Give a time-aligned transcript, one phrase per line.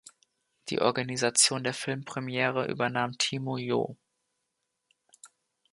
[0.69, 3.97] Die Organisation der Filmpremiere übernahm Timo Joh.